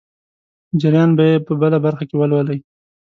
[0.81, 2.59] جریان به یې په بله برخه کې ولولئ.